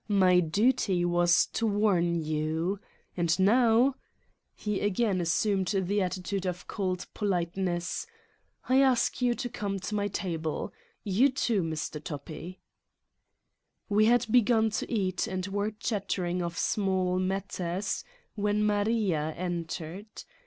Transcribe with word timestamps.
My 0.07 0.39
duty 0.39 1.05
was 1.05 1.45
to 1.53 1.67
warn 1.67 2.15
you. 2.15 2.79
And 3.15 3.39
now"; 3.39 3.97
he 4.55 4.79
again 4.79 5.21
assumed 5.21 5.67
the 5.67 6.01
attitude 6.01 6.41
34 6.41 6.41
Satan's 6.41 6.43
Diary 6.43 6.51
of 6.51 6.67
cold 6.67 7.05
politeness 7.13 8.07
"I 8.67 8.81
ask 8.81 9.21
you 9.21 9.35
to 9.35 9.47
come 9.47 9.79
to 9.81 9.93
my 9.93 10.07
table. 10.07 10.73
You 11.03 11.29
too, 11.29 11.61
Mr. 11.61 12.03
Toppi!" 12.03 12.59
We 13.89 14.05
had 14.05 14.25
begun 14.31 14.71
to 14.71 14.91
eat, 14.91 15.27
and 15.27 15.45
were 15.45 15.69
chattering 15.69 16.41
of 16.41 16.57
small 16.57 17.19
matters, 17.19 18.03
when 18.33 18.65
Maria 18.65 19.35
entered. 19.37 20.23